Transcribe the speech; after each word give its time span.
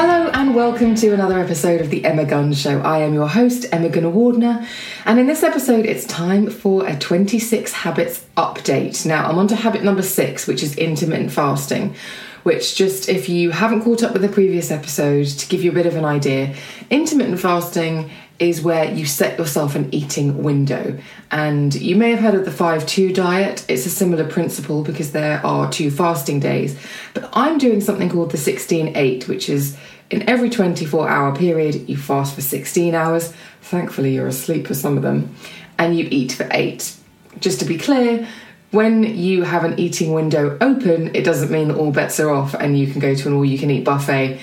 Hello 0.00 0.30
and 0.32 0.54
welcome 0.54 0.94
to 0.94 1.12
another 1.12 1.40
episode 1.40 1.80
of 1.80 1.90
the 1.90 2.04
Emma 2.04 2.24
Guns 2.24 2.60
Show. 2.60 2.80
I 2.82 2.98
am 2.98 3.14
your 3.14 3.26
host, 3.26 3.66
Emma 3.72 3.88
Gunavardhana, 3.88 4.64
and 5.04 5.18
in 5.18 5.26
this 5.26 5.42
episode, 5.42 5.86
it's 5.86 6.06
time 6.06 6.50
for 6.50 6.86
a 6.86 6.96
26 6.96 7.72
habits 7.72 8.24
update. 8.36 9.04
Now, 9.04 9.28
I'm 9.28 9.38
on 9.38 9.48
to 9.48 9.56
habit 9.56 9.82
number 9.82 10.02
six, 10.02 10.46
which 10.46 10.62
is 10.62 10.76
intermittent 10.76 11.32
fasting. 11.32 11.96
Which, 12.44 12.76
just 12.76 13.08
if 13.08 13.28
you 13.28 13.50
haven't 13.50 13.82
caught 13.82 14.04
up 14.04 14.12
with 14.12 14.22
the 14.22 14.28
previous 14.28 14.70
episode, 14.70 15.26
to 15.26 15.48
give 15.48 15.64
you 15.64 15.72
a 15.72 15.74
bit 15.74 15.86
of 15.86 15.96
an 15.96 16.04
idea, 16.04 16.54
intermittent 16.90 17.40
fasting 17.40 18.08
is 18.38 18.62
where 18.62 18.92
you 18.92 19.04
set 19.04 19.38
yourself 19.38 19.74
an 19.74 19.92
eating 19.92 20.42
window. 20.42 20.98
And 21.30 21.74
you 21.74 21.96
may 21.96 22.10
have 22.10 22.20
heard 22.20 22.34
of 22.34 22.44
the 22.44 22.52
5 22.52 22.86
2 22.86 23.12
diet. 23.12 23.64
It's 23.68 23.86
a 23.86 23.90
similar 23.90 24.28
principle 24.28 24.82
because 24.82 25.12
there 25.12 25.44
are 25.44 25.70
two 25.70 25.90
fasting 25.90 26.40
days. 26.40 26.78
But 27.14 27.28
I'm 27.32 27.58
doing 27.58 27.80
something 27.80 28.08
called 28.08 28.30
the 28.30 28.38
16 28.38 28.96
8, 28.96 29.28
which 29.28 29.48
is 29.48 29.76
in 30.10 30.28
every 30.28 30.50
24 30.50 31.08
hour 31.08 31.36
period, 31.36 31.88
you 31.88 31.96
fast 31.96 32.34
for 32.34 32.40
16 32.40 32.94
hours. 32.94 33.32
Thankfully, 33.60 34.14
you're 34.14 34.28
asleep 34.28 34.66
for 34.66 34.74
some 34.74 34.96
of 34.96 35.02
them, 35.02 35.34
and 35.78 35.96
you 35.96 36.08
eat 36.10 36.32
for 36.32 36.48
eight. 36.52 36.94
Just 37.40 37.58
to 37.60 37.66
be 37.66 37.76
clear, 37.76 38.26
when 38.70 39.02
you 39.02 39.42
have 39.42 39.64
an 39.64 39.78
eating 39.78 40.12
window 40.12 40.56
open, 40.60 41.14
it 41.14 41.24
doesn't 41.24 41.50
mean 41.50 41.68
that 41.68 41.76
all 41.76 41.90
bets 41.90 42.20
are 42.20 42.30
off 42.30 42.54
and 42.54 42.78
you 42.78 42.86
can 42.86 43.00
go 43.00 43.14
to 43.14 43.28
an 43.28 43.34
all 43.34 43.44
you 43.44 43.58
can 43.58 43.70
eat 43.70 43.84
buffet 43.84 44.40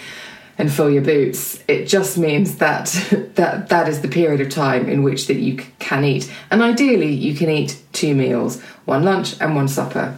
and 0.57 0.71
fill 0.71 0.89
your 0.89 1.01
boots. 1.01 1.61
It 1.67 1.85
just 1.85 2.17
means 2.17 2.57
that 2.57 2.85
that 3.35 3.69
that 3.69 3.89
is 3.89 4.01
the 4.01 4.07
period 4.07 4.41
of 4.41 4.49
time 4.49 4.87
in 4.89 5.03
which 5.03 5.27
that 5.27 5.37
you 5.37 5.63
can 5.79 6.03
eat. 6.03 6.31
And 6.51 6.61
ideally, 6.61 7.11
you 7.13 7.35
can 7.35 7.49
eat 7.49 7.81
two 7.93 8.15
meals, 8.15 8.61
one 8.85 9.03
lunch 9.03 9.39
and 9.39 9.55
one 9.55 9.67
supper. 9.67 10.17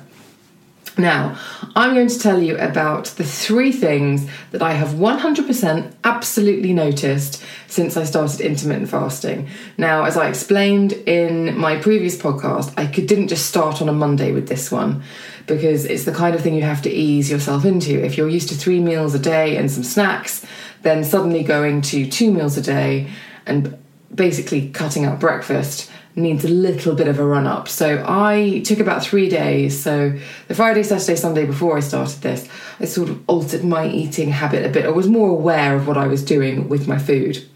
Now, 0.98 1.38
I'm 1.75 1.94
going 1.94 2.08
to 2.08 2.20
tell 2.20 2.42
you 2.42 2.58
about 2.58 3.06
the 3.06 3.24
three 3.24 3.72
things 3.72 4.28
that 4.50 4.64
I 4.64 4.74
have 4.74 4.90
100% 4.90 5.94
absolutely 6.03 6.74
noticed 6.74 7.44
since 7.68 7.96
I 7.96 8.04
started 8.04 8.42
intermittent 8.42 8.90
fasting. 8.90 9.48
Now, 9.78 10.06
as 10.06 10.18
I 10.18 10.28
explained 10.28 10.94
in 10.94 11.56
my 11.56 11.75
previous 11.78 12.18
podcast, 12.18 12.74
I 12.78 12.88
could, 12.88 13.06
didn't 13.06 13.28
just 13.28 13.46
start 13.46 13.80
on 13.80 13.90
a 13.90 13.94
Monday 13.94 14.31
with 14.31 14.48
this 14.48 14.72
one 14.72 15.04
because 15.47 15.85
it's 15.85 16.03
the 16.03 16.12
kind 16.12 16.35
of 16.35 16.41
thing 16.41 16.53
you 16.53 16.63
have 16.63 16.81
to 16.84 16.91
ease 16.91 17.31
yourself 17.31 17.66
into. 17.66 18.03
If 18.03 18.18
you're 18.18 18.30
used 18.30 18.50
to 18.50 18.56
three 18.56 18.80
meals 18.80 19.16
a 19.16 19.19
day 19.19 19.58
and 19.58 19.72
some 19.72 19.84
snacks, 19.84 20.46
then 20.84 21.03
suddenly 21.03 21.44
going 21.44 21.81
to 21.84 22.08
two 22.08 22.31
meals 22.31 22.58
a 22.58 22.62
day 22.62 23.09
and 23.46 23.78
basically 24.13 24.69
cutting 24.69 25.06
out 25.06 25.19
breakfast 25.19 25.90
needs 26.16 26.44
a 26.44 26.50
little 26.50 26.96
bit 26.96 27.07
of 27.07 27.19
a 27.19 27.25
run 27.25 27.46
up. 27.46 27.68
So 27.68 28.03
I 28.07 28.62
took 28.66 28.80
about 28.80 29.03
three 29.03 29.30
days. 29.30 29.81
So 29.81 30.18
the 30.47 30.56
Friday, 30.56 30.84
Saturday, 30.84 31.16
Sunday 31.16 31.46
before 31.46 31.78
I 31.78 31.80
started 31.80 32.22
this, 32.22 32.50
I 32.80 32.86
sort 32.86 33.09
of 33.09 33.24
altered 33.28 33.63
my 33.63 33.88
eating 33.88 34.31
habit 34.31 34.66
a 34.66 34.69
bit. 34.69 34.86
I 34.86 34.90
was 34.90 35.07
more 35.07 35.30
aware 35.30 35.75
of 35.75 35.88
what 35.88 35.97
I 35.97 36.07
was 36.07 36.25
doing 36.25 36.69
with 36.69 36.88
my 36.88 36.97
food. 36.97 37.47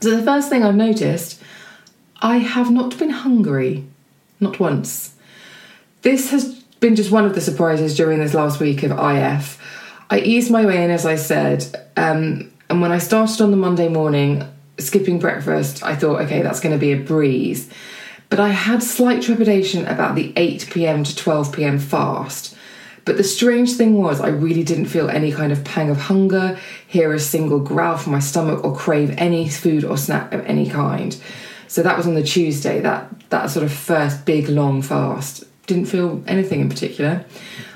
So 0.00 0.16
the 0.16 0.22
first 0.22 0.48
thing 0.48 0.62
I've 0.62 0.74
noticed, 0.74 1.42
I 2.20 2.38
have 2.38 2.70
not 2.70 2.98
been 2.98 3.10
hungry, 3.10 3.86
not 4.40 4.58
once. 4.58 5.14
This 6.02 6.30
has 6.30 6.64
been 6.86 6.94
just 6.94 7.10
one 7.10 7.24
of 7.24 7.34
the 7.34 7.40
surprises 7.40 7.96
during 7.96 8.20
this 8.20 8.32
last 8.32 8.60
week 8.60 8.84
of 8.84 8.92
IF. 8.92 9.60
I 10.08 10.20
eased 10.20 10.52
my 10.52 10.64
way 10.64 10.84
in, 10.84 10.92
as 10.92 11.04
I 11.04 11.16
said, 11.16 11.88
um, 11.96 12.52
and 12.70 12.80
when 12.80 12.92
I 12.92 12.98
started 12.98 13.42
on 13.42 13.50
the 13.50 13.56
Monday 13.56 13.88
morning, 13.88 14.44
skipping 14.78 15.18
breakfast, 15.18 15.82
I 15.82 15.96
thought, 15.96 16.20
okay, 16.22 16.42
that's 16.42 16.60
going 16.60 16.74
to 16.74 16.78
be 16.78 16.92
a 16.92 16.96
breeze. 16.96 17.68
But 18.28 18.38
I 18.38 18.50
had 18.50 18.84
slight 18.84 19.20
trepidation 19.20 19.84
about 19.86 20.14
the 20.14 20.32
8 20.36 20.68
pm 20.70 21.02
to 21.02 21.16
12 21.16 21.52
pm 21.52 21.80
fast. 21.80 22.56
But 23.04 23.16
the 23.16 23.24
strange 23.24 23.72
thing 23.72 24.00
was, 24.00 24.20
I 24.20 24.28
really 24.28 24.62
didn't 24.62 24.86
feel 24.86 25.10
any 25.10 25.32
kind 25.32 25.50
of 25.50 25.64
pang 25.64 25.90
of 25.90 25.96
hunger, 25.96 26.56
hear 26.86 27.12
a 27.12 27.18
single 27.18 27.58
growl 27.58 27.96
from 27.96 28.12
my 28.12 28.20
stomach, 28.20 28.62
or 28.62 28.76
crave 28.76 29.12
any 29.18 29.48
food 29.48 29.82
or 29.82 29.96
snack 29.96 30.32
of 30.32 30.46
any 30.46 30.70
kind. 30.70 31.20
So 31.66 31.82
that 31.82 31.96
was 31.96 32.06
on 32.06 32.14
the 32.14 32.22
Tuesday, 32.22 32.80
that, 32.82 33.28
that 33.30 33.50
sort 33.50 33.64
of 33.64 33.72
first 33.72 34.24
big 34.24 34.48
long 34.48 34.82
fast. 34.82 35.42
Didn't 35.66 35.86
feel 35.86 36.22
anything 36.26 36.60
in 36.60 36.68
particular. 36.68 37.24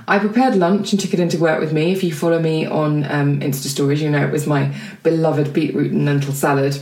I 0.06 0.18
prepared 0.18 0.56
lunch 0.56 0.92
and 0.92 1.00
took 1.00 1.14
it 1.14 1.20
into 1.20 1.38
work 1.38 1.60
with 1.60 1.72
me. 1.72 1.92
If 1.92 2.02
you 2.02 2.12
follow 2.12 2.40
me 2.40 2.66
on 2.66 3.04
um, 3.04 3.40
Insta 3.40 3.66
stories, 3.66 4.02
you 4.02 4.10
know 4.10 4.24
it 4.24 4.32
was 4.32 4.46
my 4.46 4.74
beloved 5.02 5.52
beetroot 5.52 5.92
and 5.92 6.04
lentil 6.04 6.32
salad. 6.32 6.80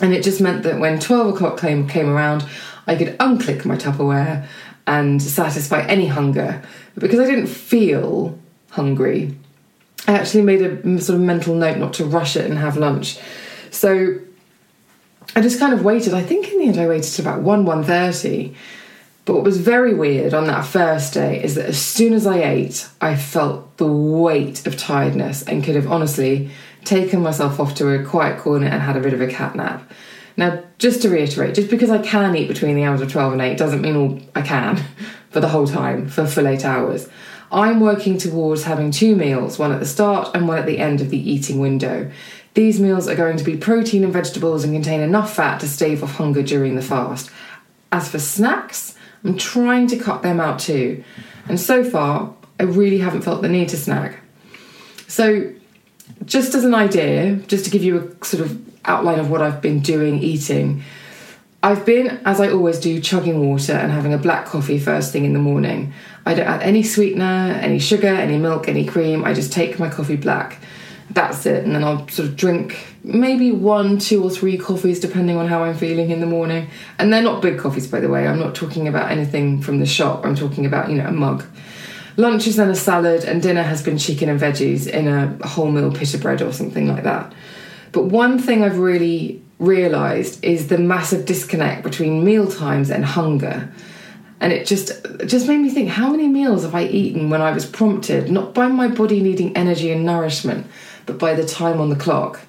And 0.00 0.14
it 0.14 0.22
just 0.22 0.40
meant 0.40 0.62
that 0.62 0.78
when 0.78 1.00
12 1.00 1.34
o'clock 1.34 1.60
came, 1.60 1.88
came 1.88 2.08
around, 2.08 2.44
I 2.86 2.96
could 2.96 3.18
unclick 3.18 3.64
my 3.64 3.76
Tupperware 3.76 4.46
and 4.86 5.22
satisfy 5.22 5.82
any 5.86 6.06
hunger. 6.06 6.62
But 6.94 7.02
because 7.02 7.20
I 7.20 7.26
didn't 7.26 7.46
feel 7.46 8.38
hungry, 8.70 9.34
I 10.06 10.12
actually 10.12 10.42
made 10.42 10.62
a 10.62 11.00
sort 11.00 11.18
of 11.18 11.24
mental 11.24 11.54
note 11.54 11.78
not 11.78 11.92
to 11.94 12.04
rush 12.04 12.36
it 12.36 12.48
and 12.48 12.58
have 12.58 12.76
lunch. 12.76 13.18
So 13.70 14.18
I 15.36 15.40
just 15.40 15.58
kind 15.58 15.72
of 15.72 15.84
waited. 15.84 16.14
I 16.14 16.22
think 16.22 16.48
in 16.52 16.58
the 16.58 16.66
end 16.66 16.78
I 16.78 16.88
waited 16.88 17.12
to 17.12 17.22
about 17.22 17.42
1 17.42 17.64
1.30. 17.64 18.54
But 19.24 19.34
what 19.34 19.44
was 19.44 19.58
very 19.58 19.94
weird 19.94 20.34
on 20.34 20.46
that 20.48 20.64
first 20.64 21.14
day 21.14 21.42
is 21.42 21.54
that 21.54 21.66
as 21.66 21.80
soon 21.80 22.12
as 22.12 22.26
I 22.26 22.42
ate, 22.42 22.88
I 23.00 23.14
felt 23.14 23.76
the 23.76 23.86
weight 23.86 24.66
of 24.66 24.76
tiredness 24.76 25.42
and 25.44 25.62
could 25.62 25.76
have 25.76 25.90
honestly 25.90 26.50
taken 26.84 27.22
myself 27.22 27.60
off 27.60 27.76
to 27.76 27.88
a 27.90 28.04
quiet 28.04 28.40
corner 28.40 28.66
and 28.66 28.82
had 28.82 28.96
a 28.96 29.00
bit 29.00 29.14
of 29.14 29.20
a 29.20 29.28
cat 29.28 29.54
nap. 29.54 29.88
Now, 30.36 30.64
just 30.78 31.02
to 31.02 31.10
reiterate, 31.10 31.54
just 31.54 31.70
because 31.70 31.90
I 31.90 31.98
can 31.98 32.34
eat 32.34 32.48
between 32.48 32.74
the 32.74 32.84
hours 32.84 33.00
of 33.00 33.12
12 33.12 33.34
and 33.34 33.42
8 33.42 33.58
doesn't 33.58 33.82
mean 33.82 33.96
all 33.96 34.20
I 34.34 34.42
can 34.42 34.82
for 35.30 35.40
the 35.40 35.48
whole 35.48 35.66
time, 35.66 36.08
for 36.08 36.26
full 36.26 36.46
eight 36.46 36.64
hours. 36.64 37.08
I'm 37.50 37.80
working 37.80 38.16
towards 38.16 38.64
having 38.64 38.90
two 38.90 39.14
meals, 39.14 39.58
one 39.58 39.72
at 39.72 39.80
the 39.80 39.86
start 39.86 40.30
and 40.34 40.48
one 40.48 40.58
at 40.58 40.66
the 40.66 40.78
end 40.78 41.00
of 41.00 41.10
the 41.10 41.30
eating 41.30 41.58
window. 41.58 42.10
These 42.54 42.80
meals 42.80 43.08
are 43.08 43.14
going 43.14 43.36
to 43.36 43.44
be 43.44 43.56
protein 43.56 44.04
and 44.04 44.12
vegetables 44.12 44.64
and 44.64 44.74
contain 44.74 45.00
enough 45.00 45.34
fat 45.34 45.60
to 45.60 45.68
stave 45.68 46.02
off 46.02 46.16
hunger 46.16 46.42
during 46.42 46.76
the 46.76 46.82
fast. 46.82 47.30
As 47.90 48.10
for 48.10 48.18
snacks, 48.18 48.96
I'm 49.24 49.36
trying 49.36 49.86
to 49.88 49.96
cut 49.96 50.22
them 50.22 50.40
out 50.40 50.58
too. 50.58 51.04
And 51.48 51.58
so 51.58 51.84
far, 51.84 52.34
I 52.58 52.64
really 52.64 52.98
haven't 52.98 53.22
felt 53.22 53.42
the 53.42 53.48
need 53.48 53.68
to 53.70 53.76
snack. 53.76 54.20
So, 55.08 55.52
just 56.24 56.54
as 56.54 56.64
an 56.64 56.74
idea, 56.74 57.36
just 57.46 57.64
to 57.64 57.70
give 57.70 57.82
you 57.82 58.16
a 58.20 58.24
sort 58.24 58.44
of 58.44 58.60
outline 58.84 59.18
of 59.18 59.30
what 59.30 59.42
I've 59.42 59.60
been 59.60 59.80
doing 59.80 60.22
eating, 60.22 60.82
I've 61.62 61.86
been, 61.86 62.20
as 62.24 62.40
I 62.40 62.50
always 62.50 62.80
do, 62.80 63.00
chugging 63.00 63.48
water 63.48 63.72
and 63.72 63.92
having 63.92 64.12
a 64.12 64.18
black 64.18 64.46
coffee 64.46 64.80
first 64.80 65.12
thing 65.12 65.24
in 65.24 65.32
the 65.32 65.38
morning. 65.38 65.92
I 66.26 66.34
don't 66.34 66.46
add 66.46 66.62
any 66.62 66.82
sweetener, 66.82 67.58
any 67.60 67.78
sugar, 67.78 68.08
any 68.08 68.36
milk, 68.36 68.68
any 68.68 68.84
cream. 68.84 69.24
I 69.24 69.32
just 69.32 69.52
take 69.52 69.78
my 69.78 69.88
coffee 69.88 70.16
black. 70.16 70.58
That's 71.10 71.44
it. 71.46 71.64
And 71.64 71.74
then 71.74 71.84
I'll 71.84 72.08
sort 72.08 72.28
of 72.28 72.36
drink 72.36 72.86
maybe 73.04 73.50
one, 73.50 73.98
two, 73.98 74.22
or 74.22 74.30
three 74.30 74.56
coffees, 74.56 75.00
depending 75.00 75.36
on 75.36 75.46
how 75.46 75.64
I'm 75.64 75.76
feeling 75.76 76.10
in 76.10 76.20
the 76.20 76.26
morning. 76.26 76.68
And 76.98 77.12
they're 77.12 77.22
not 77.22 77.42
big 77.42 77.58
coffees, 77.58 77.86
by 77.86 78.00
the 78.00 78.08
way. 78.08 78.26
I'm 78.26 78.38
not 78.38 78.54
talking 78.54 78.88
about 78.88 79.10
anything 79.10 79.60
from 79.60 79.78
the 79.80 79.86
shop. 79.86 80.24
I'm 80.24 80.34
talking 80.34 80.64
about, 80.64 80.88
you 80.90 80.96
know, 80.96 81.06
a 81.06 81.12
mug. 81.12 81.44
Lunch 82.16 82.46
is 82.46 82.56
then 82.56 82.68
a 82.68 82.74
salad, 82.74 83.24
and 83.24 83.42
dinner 83.42 83.62
has 83.62 83.82
been 83.82 83.98
chicken 83.98 84.28
and 84.28 84.40
veggies 84.40 84.86
in 84.86 85.08
a 85.08 85.36
wholemeal 85.40 85.96
pita 85.96 86.18
bread 86.18 86.42
or 86.42 86.52
something 86.52 86.86
like 86.86 87.04
that. 87.04 87.32
But 87.92 88.04
one 88.04 88.38
thing 88.38 88.62
I've 88.62 88.78
really 88.78 89.42
realized 89.58 90.44
is 90.44 90.68
the 90.68 90.78
massive 90.78 91.24
disconnect 91.24 91.82
between 91.84 92.24
meal 92.24 92.50
times 92.50 92.90
and 92.90 93.04
hunger. 93.04 93.72
And 94.40 94.52
it 94.52 94.66
just 94.66 94.90
just 95.26 95.46
made 95.46 95.58
me 95.58 95.70
think 95.70 95.88
how 95.88 96.10
many 96.10 96.26
meals 96.26 96.64
have 96.64 96.74
I 96.74 96.84
eaten 96.84 97.30
when 97.30 97.40
I 97.40 97.52
was 97.52 97.64
prompted, 97.64 98.30
not 98.30 98.54
by 98.54 98.66
my 98.66 98.88
body 98.88 99.20
needing 99.20 99.56
energy 99.56 99.92
and 99.92 100.04
nourishment, 100.04 100.66
but 101.06 101.18
by 101.18 101.34
the 101.34 101.44
time 101.44 101.80
on 101.80 101.90
the 101.90 101.96
clock. 101.96 102.40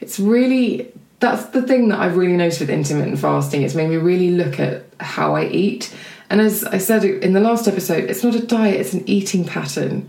It's 0.00 0.18
really 0.18 0.92
that's 1.20 1.46
the 1.46 1.62
thing 1.62 1.88
that 1.88 1.98
I've 1.98 2.16
really 2.16 2.36
noticed 2.36 2.60
with 2.60 2.70
intermittent 2.70 3.18
fasting. 3.18 3.62
It's 3.62 3.74
made 3.74 3.90
me 3.90 3.96
really 3.96 4.30
look 4.30 4.60
at 4.60 4.84
how 5.00 5.34
I 5.34 5.46
eat. 5.46 5.94
And 6.30 6.40
as 6.40 6.62
I 6.64 6.78
said 6.78 7.04
in 7.04 7.32
the 7.32 7.40
last 7.40 7.66
episode, 7.66 8.04
it's 8.04 8.22
not 8.22 8.34
a 8.34 8.46
diet, 8.46 8.80
it's 8.80 8.92
an 8.92 9.08
eating 9.08 9.44
pattern. 9.44 10.08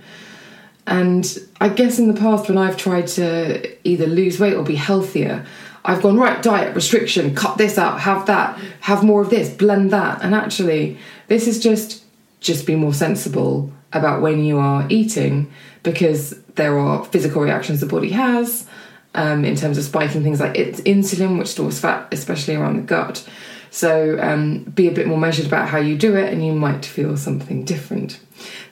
And 0.85 1.37
I 1.61 1.69
guess 1.69 1.99
in 1.99 2.11
the 2.11 2.19
past, 2.19 2.49
when 2.49 2.57
I've 2.57 2.77
tried 2.77 3.07
to 3.07 3.87
either 3.87 4.07
lose 4.07 4.39
weight 4.39 4.55
or 4.55 4.63
be 4.63 4.75
healthier, 4.75 5.45
I've 5.85 6.01
gone, 6.01 6.17
right, 6.17 6.41
diet, 6.41 6.75
restriction, 6.75 7.35
cut 7.35 7.57
this 7.57 7.77
out, 7.77 8.01
have 8.01 8.25
that, 8.25 8.59
have 8.81 9.03
more 9.03 9.21
of 9.21 9.29
this, 9.29 9.49
blend 9.49 9.91
that. 9.91 10.21
And 10.21 10.35
actually, 10.35 10.97
this 11.27 11.47
is 11.47 11.59
just 11.59 12.03
just 12.41 12.65
be 12.65 12.75
more 12.75 12.93
sensible 12.93 13.71
about 13.93 14.21
when 14.21 14.43
you 14.43 14.59
are 14.59 14.85
eating 14.89 15.51
because 15.83 16.39
there 16.55 16.77
are 16.77 17.05
physical 17.05 17.41
reactions 17.41 17.79
the 17.79 17.85
body 17.85 18.09
has 18.09 18.67
um, 19.15 19.43
in 19.45 19.55
terms 19.55 19.77
of 19.77 19.83
spiking 19.83 20.23
things 20.23 20.39
like 20.39 20.57
it's 20.57 20.81
insulin, 20.81 21.39
which 21.39 21.47
stores 21.47 21.79
fat, 21.79 22.07
especially 22.11 22.55
around 22.55 22.75
the 22.75 22.81
gut. 22.83 23.27
So 23.71 24.19
um, 24.19 24.63
be 24.63 24.87
a 24.87 24.91
bit 24.91 25.07
more 25.07 25.17
measured 25.17 25.45
about 25.45 25.69
how 25.69 25.77
you 25.77 25.97
do 25.97 26.15
it, 26.15 26.31
and 26.31 26.45
you 26.45 26.53
might 26.53 26.85
feel 26.85 27.17
something 27.17 27.65
different. 27.65 28.19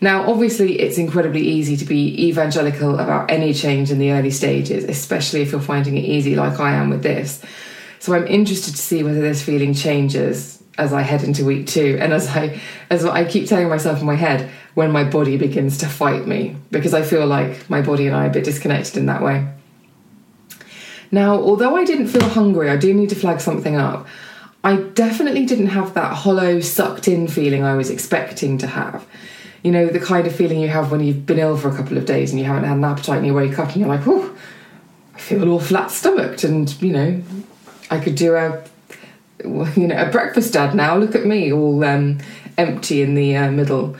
Now, 0.01 0.29
obviously, 0.29 0.79
it's 0.79 0.97
incredibly 0.97 1.41
easy 1.41 1.77
to 1.77 1.85
be 1.85 2.27
evangelical 2.27 2.99
about 2.99 3.29
any 3.29 3.53
change 3.53 3.91
in 3.91 3.99
the 3.99 4.11
early 4.11 4.31
stages, 4.31 4.83
especially 4.83 5.41
if 5.41 5.51
you're 5.51 5.61
finding 5.61 5.97
it 5.97 6.05
easy, 6.05 6.35
like 6.35 6.59
I 6.59 6.73
am 6.73 6.89
with 6.89 7.03
this. 7.03 7.43
So 7.99 8.13
I'm 8.13 8.27
interested 8.27 8.71
to 8.71 8.81
see 8.81 9.03
whether 9.03 9.21
this 9.21 9.43
feeling 9.43 9.73
changes 9.73 10.56
as 10.77 10.93
I 10.93 11.01
head 11.01 11.23
into 11.23 11.45
week 11.45 11.67
two, 11.67 11.97
and 11.99 12.13
as 12.13 12.27
I 12.27 12.59
as 12.89 13.05
I 13.05 13.25
keep 13.25 13.47
telling 13.47 13.69
myself 13.69 13.99
in 13.99 14.05
my 14.05 14.15
head 14.15 14.49
when 14.75 14.91
my 14.91 15.03
body 15.03 15.37
begins 15.37 15.79
to 15.79 15.87
fight 15.87 16.27
me, 16.27 16.55
because 16.71 16.93
I 16.93 17.01
feel 17.01 17.25
like 17.25 17.69
my 17.69 17.81
body 17.81 18.07
and 18.07 18.15
I 18.15 18.25
are 18.25 18.29
a 18.29 18.33
bit 18.33 18.45
disconnected 18.45 18.97
in 18.97 19.07
that 19.07 19.21
way. 19.21 19.47
Now, 21.11 21.35
although 21.35 21.75
I 21.75 21.85
didn't 21.85 22.07
feel 22.07 22.27
hungry, 22.27 22.69
I 22.69 22.77
do 22.77 22.93
need 22.93 23.09
to 23.09 23.15
flag 23.15 23.39
something 23.39 23.75
up. 23.75 24.07
I 24.63 24.75
definitely 24.75 25.45
didn't 25.45 25.67
have 25.67 25.93
that 25.93 26.13
hollow, 26.13 26.59
sucked 26.59 27.07
in 27.07 27.27
feeling 27.27 27.63
I 27.63 27.75
was 27.75 27.89
expecting 27.89 28.57
to 28.57 28.67
have. 28.67 29.07
You 29.63 29.71
know, 29.71 29.87
the 29.87 29.99
kind 29.99 30.27
of 30.27 30.35
feeling 30.35 30.59
you 30.59 30.67
have 30.67 30.91
when 30.91 31.03
you've 31.03 31.25
been 31.25 31.39
ill 31.39 31.57
for 31.57 31.69
a 31.69 31.75
couple 31.75 31.97
of 31.97 32.05
days 32.05 32.31
and 32.31 32.39
you 32.39 32.45
haven't 32.45 32.65
had 32.65 32.77
an 32.77 32.83
appetite 32.83 33.17
and 33.17 33.25
you 33.25 33.33
wake 33.33 33.57
up 33.57 33.69
and 33.69 33.77
you're 33.77 33.87
like, 33.87 34.05
oh, 34.05 34.37
I 35.15 35.19
feel 35.19 35.49
all 35.49 35.59
flat 35.59 35.89
stomached 35.89 36.43
and, 36.43 36.81
you 36.81 36.91
know, 36.91 37.23
I 37.89 37.99
could 37.99 38.15
do 38.15 38.35
a 38.35 38.63
you 39.75 39.87
know 39.87 39.97
a 39.97 40.09
breakfast 40.09 40.53
dad 40.53 40.75
now 40.75 40.97
look 40.97 41.15
at 41.15 41.25
me 41.25 41.51
all 41.51 41.83
um, 41.83 42.17
empty 42.57 43.01
in 43.01 43.15
the 43.15 43.35
uh, 43.35 43.51
middle 43.51 43.95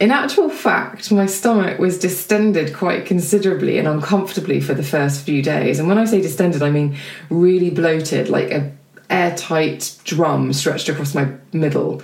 in 0.00 0.10
actual 0.10 0.48
fact 0.48 1.12
my 1.12 1.26
stomach 1.26 1.78
was 1.78 1.98
distended 1.98 2.74
quite 2.74 3.06
considerably 3.06 3.78
and 3.78 3.86
uncomfortably 3.86 4.60
for 4.60 4.74
the 4.74 4.82
first 4.82 5.24
few 5.24 5.42
days 5.42 5.78
and 5.78 5.88
when 5.88 5.98
i 5.98 6.04
say 6.04 6.20
distended 6.20 6.62
i 6.62 6.70
mean 6.70 6.96
really 7.30 7.70
bloated 7.70 8.28
like 8.28 8.50
a 8.50 8.72
airtight 9.12 9.96
drum 10.04 10.52
stretched 10.52 10.88
across 10.88 11.14
my 11.14 11.28
middle. 11.52 12.02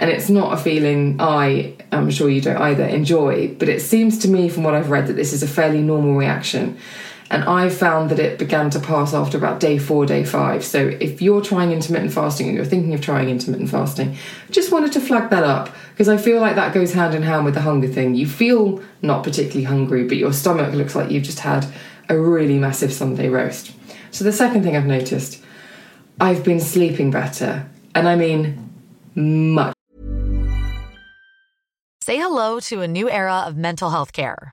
And 0.00 0.10
it's 0.10 0.28
not 0.28 0.52
a 0.52 0.56
feeling 0.56 1.16
I, 1.20 1.74
I'm 1.90 2.10
sure 2.10 2.28
you 2.28 2.40
don't 2.40 2.60
either, 2.60 2.84
enjoy, 2.84 3.54
but 3.54 3.68
it 3.68 3.80
seems 3.80 4.18
to 4.18 4.28
me 4.28 4.48
from 4.48 4.64
what 4.64 4.74
I've 4.74 4.90
read 4.90 5.06
that 5.06 5.14
this 5.14 5.32
is 5.32 5.42
a 5.42 5.48
fairly 5.48 5.80
normal 5.80 6.14
reaction. 6.14 6.78
And 7.30 7.44
I 7.44 7.68
found 7.68 8.10
that 8.10 8.18
it 8.18 8.38
began 8.38 8.70
to 8.70 8.80
pass 8.80 9.12
after 9.12 9.36
about 9.36 9.60
day 9.60 9.78
four, 9.78 10.06
day 10.06 10.24
five. 10.24 10.64
So 10.64 10.88
if 11.00 11.20
you're 11.20 11.42
trying 11.42 11.72
intermittent 11.72 12.12
fasting 12.12 12.46
and 12.48 12.56
you're 12.56 12.64
thinking 12.64 12.94
of 12.94 13.02
trying 13.02 13.28
intermittent 13.28 13.70
fasting, 13.70 14.16
just 14.50 14.72
wanted 14.72 14.92
to 14.92 15.00
flag 15.00 15.28
that 15.30 15.44
up 15.44 15.74
because 15.90 16.08
I 16.08 16.16
feel 16.16 16.40
like 16.40 16.54
that 16.56 16.72
goes 16.72 16.94
hand 16.94 17.14
in 17.14 17.22
hand 17.22 17.44
with 17.44 17.54
the 17.54 17.60
hunger 17.60 17.88
thing. 17.88 18.14
You 18.14 18.26
feel 18.26 18.82
not 19.02 19.24
particularly 19.24 19.64
hungry, 19.64 20.04
but 20.04 20.16
your 20.16 20.32
stomach 20.32 20.72
looks 20.72 20.94
like 20.94 21.10
you've 21.10 21.24
just 21.24 21.40
had 21.40 21.66
a 22.08 22.18
really 22.18 22.58
massive 22.58 22.92
Sunday 22.92 23.28
roast. 23.28 23.72
So 24.10 24.24
the 24.24 24.32
second 24.32 24.62
thing 24.62 24.76
I've 24.76 24.86
noticed 24.86 25.42
I've 26.20 26.42
been 26.42 26.60
sleeping 26.60 27.10
better. 27.10 27.68
And 27.94 28.08
I 28.08 28.16
mean, 28.16 28.70
much. 29.14 29.74
Say 32.00 32.16
hello 32.16 32.58
to 32.60 32.80
a 32.80 32.88
new 32.88 33.10
era 33.10 33.44
of 33.46 33.56
mental 33.56 33.90
health 33.90 34.12
care. 34.12 34.52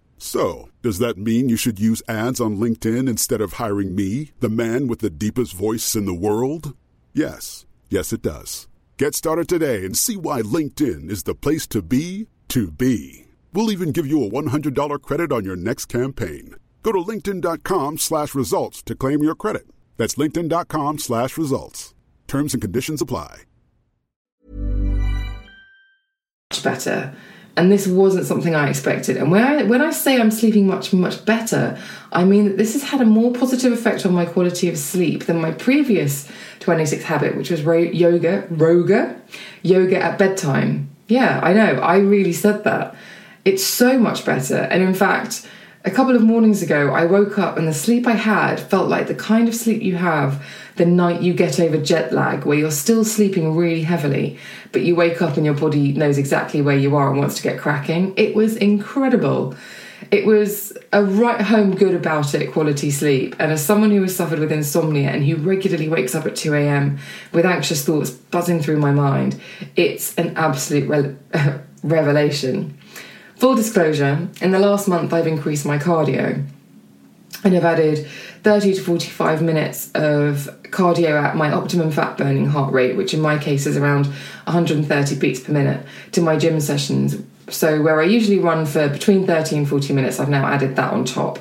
So, 0.23 0.69
does 0.83 0.99
that 0.99 1.17
mean 1.17 1.49
you 1.49 1.57
should 1.57 1.79
use 1.79 2.03
ads 2.07 2.39
on 2.39 2.57
LinkedIn 2.57 3.09
instead 3.09 3.41
of 3.41 3.53
hiring 3.53 3.95
me, 3.95 4.29
the 4.39 4.49
man 4.49 4.85
with 4.85 4.99
the 4.99 5.09
deepest 5.09 5.55
voice 5.55 5.95
in 5.95 6.05
the 6.05 6.13
world? 6.13 6.75
Yes, 7.11 7.65
yes, 7.89 8.13
it 8.13 8.21
does. 8.21 8.67
Get 8.97 9.15
started 9.15 9.49
today 9.49 9.83
and 9.83 9.97
see 9.97 10.15
why 10.15 10.43
LinkedIn 10.43 11.09
is 11.09 11.23
the 11.23 11.33
place 11.33 11.65
to 11.69 11.81
be 11.81 12.27
to 12.49 12.69
be. 12.69 13.25
We'll 13.51 13.71
even 13.71 13.91
give 13.91 14.05
you 14.05 14.23
a 14.23 14.29
$100 14.29 15.01
credit 15.01 15.31
on 15.31 15.43
your 15.43 15.55
next 15.55 15.85
campaign. 15.85 16.53
Go 16.83 16.91
to 16.91 16.99
linkedin.com 16.99 17.97
slash 17.97 18.35
results 18.35 18.83
to 18.83 18.93
claim 18.93 19.23
your 19.23 19.33
credit. 19.33 19.65
That's 19.97 20.15
linkedin.com 20.15 20.99
slash 20.99 21.35
results. 21.35 21.95
Terms 22.27 22.53
and 22.53 22.61
conditions 22.61 23.01
apply. 23.01 23.45
Much 26.51 26.63
better. 26.63 27.15
And 27.57 27.71
this 27.71 27.85
wasn't 27.85 28.25
something 28.25 28.55
I 28.55 28.69
expected. 28.69 29.17
And 29.17 29.29
when 29.29 29.43
I, 29.43 29.63
when 29.63 29.81
I 29.81 29.91
say 29.91 30.19
I'm 30.19 30.31
sleeping 30.31 30.67
much, 30.67 30.93
much 30.93 31.25
better, 31.25 31.77
I 32.11 32.23
mean 32.23 32.45
that 32.45 32.57
this 32.57 32.73
has 32.73 32.83
had 32.83 33.01
a 33.01 33.05
more 33.05 33.33
positive 33.33 33.73
effect 33.73 34.05
on 34.05 34.13
my 34.13 34.25
quality 34.25 34.69
of 34.69 34.77
sleep 34.77 35.25
than 35.25 35.41
my 35.41 35.51
previous 35.51 36.31
26 36.61 37.03
habit, 37.03 37.35
which 37.35 37.51
was 37.51 37.63
ro- 37.63 37.77
yoga, 37.77 38.43
roga, 38.43 39.19
yoga 39.63 40.01
at 40.01 40.17
bedtime. 40.17 40.89
Yeah, 41.07 41.41
I 41.43 41.51
know. 41.51 41.81
I 41.81 41.97
really 41.97 42.33
said 42.33 42.63
that. 42.63 42.95
It's 43.43 43.63
so 43.63 43.99
much 43.99 44.23
better. 44.23 44.55
And 44.55 44.81
in 44.81 44.93
fact, 44.93 45.45
a 45.83 45.91
couple 45.91 46.15
of 46.15 46.21
mornings 46.21 46.61
ago, 46.61 46.93
I 46.93 47.05
woke 47.05 47.39
up 47.39 47.57
and 47.57 47.67
the 47.67 47.73
sleep 47.73 48.05
I 48.05 48.13
had 48.13 48.59
felt 48.59 48.87
like 48.87 49.07
the 49.07 49.15
kind 49.15 49.47
of 49.47 49.55
sleep 49.55 49.81
you 49.81 49.95
have 49.95 50.45
the 50.75 50.85
night 50.85 51.21
you 51.21 51.33
get 51.33 51.59
over 51.59 51.77
jet 51.77 52.13
lag, 52.13 52.45
where 52.45 52.57
you're 52.57 52.71
still 52.71 53.03
sleeping 53.03 53.55
really 53.55 53.81
heavily, 53.81 54.37
but 54.71 54.81
you 54.81 54.95
wake 54.95 55.21
up 55.21 55.37
and 55.37 55.45
your 55.45 55.55
body 55.55 55.91
knows 55.93 56.17
exactly 56.17 56.61
where 56.61 56.77
you 56.77 56.95
are 56.95 57.09
and 57.09 57.19
wants 57.19 57.35
to 57.37 57.43
get 57.43 57.59
cracking. 57.59 58.13
It 58.15 58.35
was 58.35 58.55
incredible. 58.55 59.55
It 60.11 60.25
was 60.25 60.77
a 60.93 61.03
right 61.03 61.41
home 61.41 61.75
good 61.75 61.95
about 61.95 62.33
it 62.33 62.51
quality 62.51 62.91
sleep. 62.91 63.35
And 63.39 63.51
as 63.51 63.63
someone 63.63 63.91
who 63.91 64.01
has 64.01 64.15
suffered 64.15 64.39
with 64.39 64.51
insomnia 64.51 65.09
and 65.09 65.23
who 65.25 65.35
regularly 65.37 65.89
wakes 65.89 66.15
up 66.15 66.25
at 66.25 66.35
2 66.35 66.53
a.m. 66.53 66.99
with 67.31 67.45
anxious 67.45 67.85
thoughts 67.85 68.09
buzzing 68.09 68.61
through 68.61 68.77
my 68.77 68.91
mind, 68.91 69.39
it's 69.75 70.15
an 70.15 70.35
absolute 70.37 70.89
re- 70.89 71.15
revelation. 71.83 72.77
Full 73.41 73.55
disclosure, 73.55 74.27
in 74.39 74.51
the 74.51 74.59
last 74.59 74.87
month 74.87 75.11
I've 75.11 75.25
increased 75.25 75.65
my 75.65 75.79
cardio 75.79 76.45
and 77.43 77.53
have 77.55 77.65
added 77.65 78.05
30 78.43 78.75
to 78.75 78.81
45 78.81 79.41
minutes 79.41 79.89
of 79.95 80.47
cardio 80.65 81.19
at 81.19 81.35
my 81.35 81.51
optimum 81.51 81.89
fat 81.89 82.19
burning 82.19 82.45
heart 82.45 82.71
rate, 82.71 82.95
which 82.95 83.15
in 83.15 83.19
my 83.19 83.39
case 83.39 83.65
is 83.65 83.77
around 83.77 84.05
130 84.05 85.15
beats 85.15 85.39
per 85.39 85.51
minute, 85.51 85.83
to 86.11 86.21
my 86.21 86.37
gym 86.37 86.59
sessions. 86.61 87.17
So, 87.49 87.81
where 87.81 87.99
I 87.99 88.03
usually 88.03 88.37
run 88.37 88.67
for 88.67 88.87
between 88.87 89.25
30 89.25 89.57
and 89.57 89.67
40 89.67 89.91
minutes, 89.91 90.19
I've 90.19 90.29
now 90.29 90.45
added 90.45 90.75
that 90.75 90.93
on 90.93 91.03
top. 91.03 91.39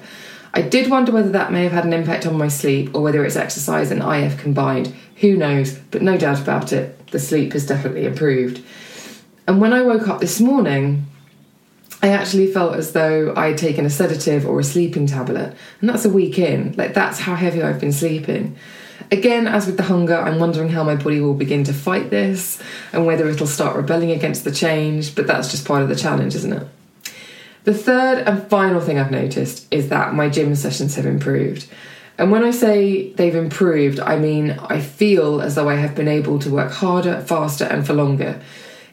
I 0.54 0.62
did 0.62 0.90
wonder 0.90 1.12
whether 1.12 1.33
that 1.33 1.52
may 1.52 1.64
have 1.64 1.73
had 1.73 1.85
an 1.85 1.92
impact 1.92 2.26
on 2.26 2.38
my 2.38 2.49
sleep 2.49 2.95
or 2.95 3.02
whether 3.02 3.23
it's 3.26 3.37
exercise 3.37 3.90
and 3.90 4.02
IF 4.02 4.38
combined. 4.38 4.95
Who 5.16 5.37
knows? 5.37 5.76
But 5.90 6.00
no 6.00 6.16
doubt 6.16 6.40
about 6.40 6.73
it, 6.73 7.09
the 7.09 7.19
sleep 7.19 7.52
has 7.52 7.66
definitely 7.66 8.07
improved. 8.07 8.64
And 9.47 9.61
when 9.61 9.75
I 9.75 9.83
woke 9.83 10.09
up 10.09 10.21
this 10.21 10.40
morning, 10.40 11.04
I 12.02 12.09
actually 12.09 12.47
felt 12.47 12.76
as 12.76 12.92
though 12.92 13.35
I 13.37 13.49
had 13.49 13.59
taken 13.59 13.85
a 13.85 13.90
sedative 13.90 14.47
or 14.47 14.59
a 14.59 14.64
sleeping 14.64 15.07
tablet, 15.07 15.54
and 15.80 15.90
that's 15.90 16.04
a 16.04 16.11
week 16.11 16.38
in. 16.38 16.73
Like, 16.76 16.95
that's 16.95 17.21
how 17.21 17.35
heavy 17.35 17.62
I've 17.62 17.80
been 17.80 17.92
sleeping. 17.92 18.57
Again, 19.12 19.47
as 19.47 19.66
with 19.66 19.76
the 19.76 19.83
hunger, 19.83 20.16
I'm 20.16 20.38
wondering 20.38 20.71
how 20.71 20.85
my 20.85 20.95
body 20.95 21.21
will 21.21 21.35
begin 21.35 21.64
to 21.64 21.73
fight 21.73 22.11
this 22.11 22.62
and 22.92 23.07
whether 23.07 23.28
it'll 23.28 23.47
start 23.47 23.76
rebelling 23.76 24.12
against 24.12 24.45
the 24.45 24.52
change, 24.52 25.14
but 25.14 25.26
that's 25.26 25.50
just 25.50 25.66
part 25.66 25.83
of 25.83 25.88
the 25.88 25.97
challenge, 25.97 26.35
isn't 26.37 26.52
it? 26.52 26.66
The 27.64 27.75
third 27.75 28.26
and 28.26 28.49
final 28.49 28.80
thing 28.80 28.99
I've 28.99 29.11
noticed 29.11 29.66
is 29.71 29.88
that 29.90 30.14
my 30.14 30.28
gym 30.28 30.54
sessions 30.54 30.95
have 30.95 31.07
improved. 31.07 31.69
And 32.16 32.30
when 32.30 32.45
I 32.45 32.50
say 32.50 33.12
they've 33.12 33.35
improved, 33.35 34.00
I 34.00 34.19
mean 34.19 34.52
I 34.52 34.80
feel 34.80 35.40
as 35.42 35.54
though 35.54 35.69
I 35.69 35.75
have 35.75 35.95
been 35.95 36.09
able 36.09 36.38
to 36.40 36.50
work 36.50 36.71
harder, 36.71 37.21
faster, 37.21 37.64
and 37.64 37.87
for 37.87 37.95
longer. 37.95 38.40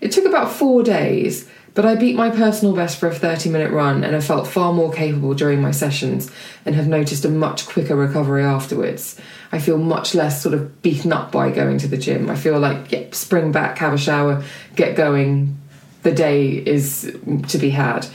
It 0.02 0.12
took 0.12 0.26
about 0.26 0.52
four 0.52 0.84
days, 0.84 1.50
but 1.78 1.86
I 1.86 1.94
beat 1.94 2.16
my 2.16 2.32
personal 2.32 2.76
best 2.76 2.98
for 2.98 3.08
a 3.08 3.14
30 3.14 3.52
minute 3.52 3.72
run 3.72 4.04
and 4.04 4.16
have 4.16 4.26
felt 4.26 4.48
far 4.48 4.74
more 4.74 4.92
capable 4.92 5.36
during 5.36 5.62
my 5.62 5.70
sessions 5.70 6.32
and 6.66 6.74
have 6.74 6.88
noticed 6.88 7.24
a 7.24 7.30
much 7.30 7.68
quicker 7.68 7.96
recovery 7.96 8.44
afterwards. 8.44 9.16
I 9.52 9.60
feel 9.60 9.78
much 9.78 10.16
less 10.16 10.42
sort 10.42 10.56
of 10.56 10.82
beaten 10.82 11.14
up 11.14 11.32
by 11.32 11.52
going 11.52 11.78
to 11.78 11.88
the 11.88 11.96
gym. 11.96 12.32
I 12.32 12.36
feel 12.36 12.58
like, 12.58 12.92
yep, 12.92 13.14
spring 13.14 13.52
back, 13.52 13.78
have 13.78 13.94
a 13.94 13.98
shower, 14.00 14.44
get 14.76 14.96
going. 14.96 15.56
The 16.02 16.14
day 16.14 16.50
is 16.54 17.16
to 17.50 17.58
be 17.60 17.70
had. 17.70 18.08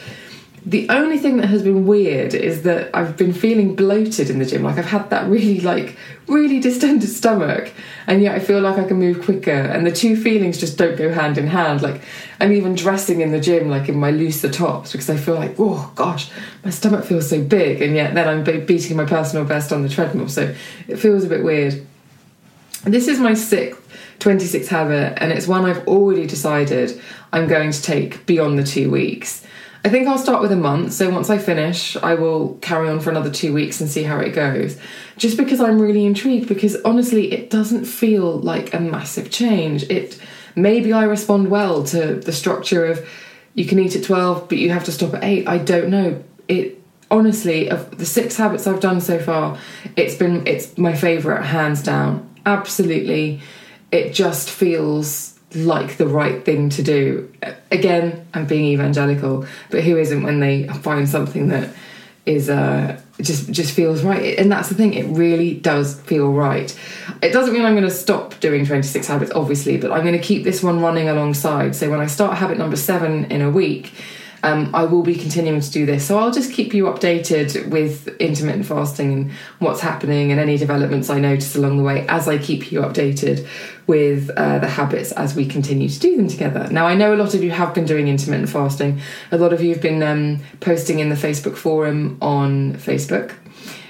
The 0.64 0.88
only 0.90 1.19
thing 1.19 1.38
that 1.38 1.49
has 1.49 1.62
been 1.62 1.87
weird 1.87 2.35
is 2.35 2.62
that 2.62 2.90
I've 2.95 3.16
been 3.16 3.33
feeling 3.33 3.75
bloated 3.75 4.31
in 4.31 4.38
the 4.38 4.45
gym. 4.45 4.62
Like 4.62 4.78
I've 4.78 4.85
had 4.85 5.11
that 5.11 5.28
really, 5.28 5.59
like, 5.61 5.97
really 6.28 6.61
distended 6.61 7.09
stomach, 7.09 7.73
and 8.07 8.23
yet 8.23 8.37
I 8.37 8.38
feel 8.38 8.61
like 8.61 8.78
I 8.78 8.85
can 8.85 8.99
move 8.99 9.25
quicker. 9.25 9.50
And 9.50 9.85
the 9.85 9.90
two 9.90 10.16
feelings 10.16 10.59
just 10.59 10.78
don't 10.78 10.97
go 10.97 11.12
hand 11.12 11.37
in 11.37 11.49
hand. 11.49 11.83
Like 11.83 12.02
I'm 12.38 12.52
even 12.52 12.76
dressing 12.76 13.23
in 13.23 13.33
the 13.33 13.40
gym, 13.40 13.71
like 13.71 13.88
in 13.88 13.99
my 13.99 14.12
looser 14.12 14.49
tops, 14.49 14.92
because 14.92 15.11
I 15.11 15.16
feel 15.16 15.35
like, 15.35 15.57
oh 15.59 15.90
gosh, 15.97 16.31
my 16.64 16.71
stomach 16.71 17.04
feels 17.04 17.28
so 17.28 17.42
big, 17.42 17.83
and 17.83 17.97
yet 17.97 18.14
then 18.14 18.28
I'm 18.28 18.64
beating 18.64 18.97
my 18.97 19.04
personal 19.04 19.45
best 19.45 19.73
on 19.73 19.83
the 19.83 19.88
treadmill. 19.88 20.28
So 20.28 20.54
it 20.87 20.97
feels 20.97 21.25
a 21.25 21.28
bit 21.28 21.42
weird. 21.42 21.85
This 22.85 23.09
is 23.09 23.19
my 23.19 23.35
sixth 23.35 23.81
26 24.21 24.69
habit, 24.69 25.19
and 25.21 25.33
it's 25.33 25.49
one 25.49 25.64
I've 25.64 25.88
already 25.88 26.28
decided 26.28 27.00
I'm 27.33 27.49
going 27.49 27.73
to 27.73 27.83
take 27.83 28.25
beyond 28.26 28.61
the 28.61 28.64
two 28.64 28.88
weeks. 28.88 29.45
I 29.84 29.88
think 29.88 30.06
I'll 30.06 30.18
start 30.18 30.40
with 30.40 30.52
a 30.52 30.56
month. 30.56 30.92
So 30.92 31.10
once 31.10 31.28
I 31.28 31.38
finish, 31.38 31.96
I 31.96 32.14
will 32.14 32.54
carry 32.62 32.88
on 32.88 33.00
for 33.00 33.10
another 33.10 33.30
two 33.30 33.52
weeks 33.52 33.80
and 33.80 33.90
see 33.90 34.04
how 34.04 34.18
it 34.20 34.30
goes. 34.30 34.78
Just 35.16 35.36
because 35.36 35.60
I'm 35.60 35.80
really 35.80 36.06
intrigued, 36.06 36.48
because 36.48 36.80
honestly, 36.82 37.32
it 37.32 37.50
doesn't 37.50 37.84
feel 37.84 38.38
like 38.38 38.72
a 38.72 38.80
massive 38.80 39.30
change. 39.30 39.82
It 39.84 40.20
maybe 40.54 40.92
I 40.92 41.04
respond 41.04 41.50
well 41.50 41.82
to 41.84 42.14
the 42.14 42.32
structure 42.32 42.86
of 42.86 43.08
you 43.54 43.64
can 43.66 43.78
eat 43.80 43.96
at 43.96 44.04
12, 44.04 44.48
but 44.48 44.58
you 44.58 44.70
have 44.70 44.84
to 44.84 44.92
stop 44.92 45.14
at 45.14 45.24
8. 45.24 45.48
I 45.48 45.58
don't 45.58 45.90
know. 45.90 46.22
It 46.46 46.80
honestly, 47.10 47.68
of 47.68 47.98
the 47.98 48.06
six 48.06 48.36
habits 48.36 48.66
I've 48.66 48.80
done 48.80 49.00
so 49.00 49.18
far, 49.18 49.58
it's 49.96 50.14
been 50.14 50.46
it's 50.46 50.78
my 50.78 50.94
favourite, 50.94 51.44
hands 51.44 51.82
down. 51.82 52.28
Absolutely. 52.46 53.40
It 53.90 54.14
just 54.14 54.48
feels 54.48 55.31
like 55.54 55.97
the 55.97 56.06
right 56.06 56.44
thing 56.44 56.68
to 56.71 56.82
do. 56.82 57.32
Again, 57.71 58.26
I'm 58.35 58.47
being 58.47 58.66
evangelical, 58.66 59.47
but 59.71 59.82
who 59.85 59.97
isn't 59.97 60.23
when 60.23 60.40
they 60.40 60.66
find 60.68 61.09
something 61.09 61.49
that 61.49 61.71
is 62.25 62.49
uh, 62.49 63.00
just 63.21 63.50
just 63.50 63.75
feels 63.75 64.02
right? 64.02 64.38
And 64.38 64.50
that's 64.50 64.68
the 64.68 64.75
thing; 64.75 64.94
it 64.94 65.06
really 65.06 65.54
does 65.54 66.00
feel 66.00 66.32
right. 66.32 66.76
It 67.23 67.32
doesn't 67.32 67.52
mean 67.52 67.64
I'm 67.64 67.75
going 67.75 67.88
to 67.88 67.90
stop 67.90 68.38
doing 68.40 68.64
26 68.64 69.06
habits, 69.06 69.32
obviously, 69.35 69.76
but 69.76 69.92
I'm 69.92 70.02
going 70.02 70.18
to 70.18 70.25
keep 70.25 70.44
this 70.44 70.62
one 70.62 70.80
running 70.80 71.09
alongside. 71.09 71.75
So 71.75 71.90
when 71.90 72.00
I 72.00 72.06
start 72.06 72.38
habit 72.38 72.59
number 72.59 72.76
seven 72.76 73.25
in 73.26 73.42
a 73.42 73.50
week 73.50 73.92
um, 74.42 74.70
I 74.75 74.84
will 74.84 75.02
be 75.02 75.14
continuing 75.14 75.61
to 75.61 75.70
do 75.70 75.87
this. 75.87 76.04
So 76.06 76.18
I'll 76.18 76.32
just 76.32 76.52
keep 76.52 76.75
you 76.75 76.84
updated 76.84 77.68
with 77.68 78.08
intermittent 78.18 78.66
fasting 78.66 79.12
and 79.12 79.32
what's 79.61 79.80
happening 79.80 80.32
and 80.32 80.40
any 80.40 80.56
developments 80.56 81.11
I 81.11 81.20
notice 81.20 81.54
along 81.54 81.76
the 81.76 81.82
way 81.82 82.06
as 82.08 82.28
I 82.28 82.38
keep 82.38 82.72
you 82.72 82.80
updated 82.80 83.46
with 83.87 84.30
uh, 84.30 84.58
the 84.58 84.68
habits 84.68 85.12
as 85.12 85.37
we 85.37 85.46
continue 85.46 85.88
to 85.88 86.00
do 86.00 86.16
them 86.16 86.28
together. 86.28 86.68
Now, 86.70 86.87
I 86.87 86.94
know 86.94 87.14
a 87.14 87.16
lot 87.16 87.34
of 87.34 87.42
you 87.44 87.50
have 87.50 87.75
been 87.75 87.84
doing 87.84 88.08
intermittent 88.08 88.49
fasting, 88.49 89.00
a 89.30 89.38
lot 89.38 89.52
of 89.52 89.62
you 89.62 89.70
have 89.70 89.82
been 89.82 90.02
um, 90.02 90.40
posting 90.61 90.99
in 90.99 91.08
the 91.08 91.16
Facebook 91.16 91.56
forum 91.56 92.18
on 92.20 92.75
Facebook. 92.75 93.34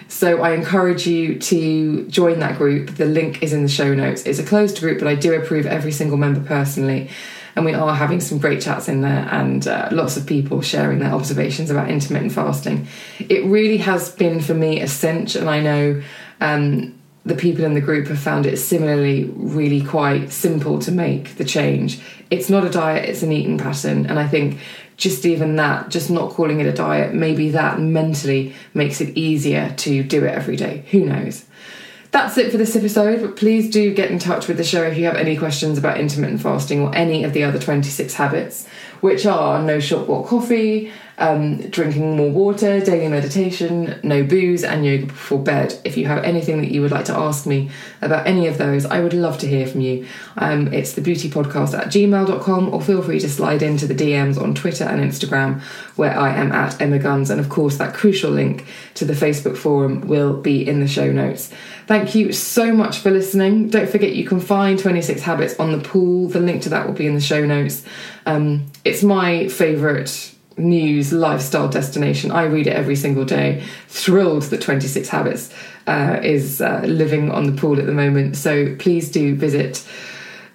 So 0.08 0.42
I 0.42 0.52
encourage 0.52 1.06
you 1.06 1.38
to 1.38 2.06
join 2.08 2.40
that 2.40 2.58
group. 2.58 2.96
The 2.96 3.06
link 3.06 3.42
is 3.42 3.54
in 3.54 3.62
the 3.62 3.68
show 3.68 3.94
notes. 3.94 4.24
It's 4.24 4.38
a 4.38 4.44
closed 4.44 4.78
group, 4.78 4.98
but 4.98 5.08
I 5.08 5.14
do 5.14 5.32
approve 5.34 5.64
every 5.64 5.92
single 5.92 6.18
member 6.18 6.40
personally 6.40 7.08
and 7.54 7.64
we 7.64 7.74
are 7.74 7.94
having 7.94 8.20
some 8.20 8.38
great 8.38 8.62
chats 8.62 8.88
in 8.88 9.02
there 9.02 9.28
and 9.30 9.66
uh, 9.66 9.88
lots 9.92 10.16
of 10.16 10.26
people 10.26 10.60
sharing 10.62 10.98
their 10.98 11.12
observations 11.12 11.70
about 11.70 11.90
intermittent 11.90 12.32
fasting. 12.32 12.86
It 13.18 13.44
really 13.44 13.78
has 13.78 14.14
been 14.14 14.40
for 14.40 14.54
me 14.54 14.80
a 14.80 14.88
cinch, 14.88 15.36
and 15.36 15.48
I 15.48 15.60
know 15.60 16.02
um, 16.40 16.98
the 17.24 17.34
people 17.34 17.64
in 17.64 17.74
the 17.74 17.80
group 17.80 18.08
have 18.08 18.18
found 18.18 18.46
it 18.46 18.56
similarly 18.56 19.24
really 19.36 19.82
quite 19.82 20.32
simple 20.32 20.78
to 20.80 20.90
make 20.90 21.36
the 21.36 21.44
change. 21.44 22.00
It's 22.30 22.50
not 22.50 22.64
a 22.64 22.70
diet, 22.70 23.08
it's 23.08 23.22
an 23.22 23.32
eating 23.32 23.58
pattern, 23.58 24.06
and 24.06 24.18
I 24.18 24.26
think 24.26 24.58
just 24.96 25.26
even 25.26 25.56
that, 25.56 25.88
just 25.88 26.10
not 26.10 26.30
calling 26.30 26.60
it 26.60 26.66
a 26.66 26.72
diet, 26.72 27.14
maybe 27.14 27.50
that 27.50 27.80
mentally 27.80 28.54
makes 28.72 29.00
it 29.00 29.16
easier 29.16 29.74
to 29.78 30.02
do 30.02 30.24
it 30.24 30.34
every 30.34 30.56
day. 30.56 30.84
Who 30.90 31.04
knows? 31.04 31.44
That's 32.12 32.36
it 32.36 32.52
for 32.52 32.58
this 32.58 32.76
episode, 32.76 33.22
but 33.22 33.36
please 33.36 33.70
do 33.70 33.92
get 33.94 34.10
in 34.10 34.18
touch 34.18 34.46
with 34.46 34.58
the 34.58 34.64
show 34.64 34.82
if 34.82 34.98
you 34.98 35.06
have 35.06 35.16
any 35.16 35.34
questions 35.34 35.78
about 35.78 35.98
intermittent 35.98 36.42
fasting 36.42 36.82
or 36.82 36.94
any 36.94 37.24
of 37.24 37.32
the 37.32 37.42
other 37.42 37.58
26 37.58 38.12
habits, 38.12 38.66
which 39.00 39.24
are 39.24 39.62
no 39.62 39.80
short 39.80 40.06
walk 40.06 40.28
coffee, 40.28 40.92
um, 41.18 41.58
drinking 41.70 42.16
more 42.16 42.30
water, 42.30 42.80
daily 42.80 43.08
meditation, 43.08 43.98
no 44.02 44.24
booze, 44.24 44.64
and 44.64 44.84
yoga 44.84 45.06
before 45.06 45.38
bed. 45.38 45.78
If 45.84 45.96
you 45.96 46.06
have 46.06 46.24
anything 46.24 46.60
that 46.62 46.70
you 46.70 46.82
would 46.82 46.90
like 46.90 47.04
to 47.06 47.16
ask 47.16 47.46
me 47.46 47.70
about 48.00 48.26
any 48.26 48.46
of 48.46 48.58
those, 48.58 48.86
I 48.86 49.00
would 49.00 49.14
love 49.14 49.38
to 49.38 49.46
hear 49.46 49.66
from 49.66 49.80
you. 49.82 50.06
Um, 50.36 50.72
it's 50.72 50.92
the 50.92 51.00
beauty 51.00 51.28
podcast 51.28 51.78
at 51.78 51.88
gmail.com, 51.88 52.74
or 52.74 52.80
feel 52.80 53.02
free 53.02 53.20
to 53.20 53.28
slide 53.28 53.62
into 53.62 53.86
the 53.86 53.94
DMs 53.94 54.40
on 54.40 54.54
Twitter 54.54 54.84
and 54.84 55.00
Instagram, 55.00 55.60
where 55.96 56.18
I 56.18 56.34
am 56.34 56.52
at 56.52 56.80
Emma 56.80 56.98
Guns. 56.98 57.30
And 57.30 57.40
of 57.40 57.48
course, 57.48 57.76
that 57.78 57.94
crucial 57.94 58.30
link 58.30 58.66
to 58.94 59.04
the 59.04 59.12
Facebook 59.12 59.56
forum 59.56 60.06
will 60.08 60.40
be 60.40 60.66
in 60.66 60.80
the 60.80 60.88
show 60.88 61.12
notes. 61.12 61.52
Thank 61.86 62.14
you 62.14 62.32
so 62.32 62.72
much 62.72 62.98
for 62.98 63.10
listening. 63.10 63.68
Don't 63.68 63.88
forget 63.88 64.14
you 64.14 64.26
can 64.26 64.40
find 64.40 64.78
26 64.78 65.20
Habits 65.22 65.58
on 65.58 65.72
the 65.72 65.78
pool. 65.78 66.28
The 66.28 66.40
link 66.40 66.62
to 66.62 66.68
that 66.70 66.86
will 66.86 66.94
be 66.94 67.06
in 67.06 67.14
the 67.14 67.20
show 67.20 67.44
notes. 67.44 67.84
Um, 68.24 68.66
it's 68.84 69.02
my 69.02 69.48
favourite 69.48 70.34
news 70.56 71.12
lifestyle 71.12 71.68
destination. 71.68 72.30
I 72.30 72.44
read 72.44 72.66
it 72.66 72.72
every 72.72 72.96
single 72.96 73.24
day. 73.24 73.62
Thrilled 73.88 74.42
that 74.44 74.60
26 74.60 75.08
Habits 75.08 75.52
uh, 75.86 76.20
is 76.22 76.60
uh, 76.60 76.82
living 76.84 77.30
on 77.30 77.44
the 77.44 77.52
pool 77.52 77.78
at 77.78 77.86
the 77.86 77.92
moment. 77.92 78.36
So 78.36 78.74
please 78.76 79.10
do 79.10 79.34
visit 79.34 79.86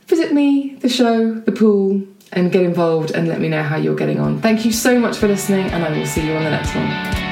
visit 0.08 0.34
me, 0.34 0.76
the 0.76 0.90
show, 0.90 1.34
the 1.34 1.52
pool, 1.52 2.02
and 2.32 2.52
get 2.52 2.64
involved 2.64 3.12
and 3.12 3.28
let 3.28 3.40
me 3.40 3.50
know 3.50 3.64
how 3.64 3.76
you're 3.78 3.96
getting 3.96 4.20
on. 4.20 4.42
Thank 4.42 4.66
you 4.66 4.72
so 4.72 5.00
much 5.00 5.18
for 5.18 5.28
listening, 5.28 5.68
and 5.68 5.84
I 5.84 5.98
will 5.98 6.06
see 6.06 6.26
you 6.26 6.34
on 6.34 6.44
the 6.44 6.50
next 6.50 6.74
one. 6.76 7.27